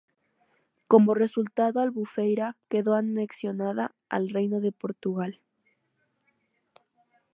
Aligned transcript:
Como 0.87 1.13
resultado 1.13 1.79
Albufeira 1.79 2.57
quedó 2.71 2.95
anexionada 2.95 3.93
al 4.09 4.29
Reino 4.29 4.59
de 4.59 4.71
Portugal. 4.71 5.39